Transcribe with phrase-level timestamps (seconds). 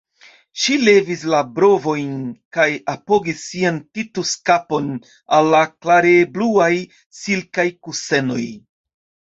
[0.61, 2.15] Ŝi levis la brovojn
[2.57, 2.65] kaj
[2.95, 4.91] apogis sian Titus-kapon
[5.39, 6.75] al la klarebluaj
[7.23, 8.43] silkaj kusenoj.